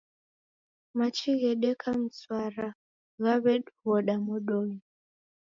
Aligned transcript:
Machi 0.97 1.31
ghedeka 1.41 1.89
mswara 2.01 2.67
ghaw'edoghoda 3.21 4.15
modonyi. 4.25 4.79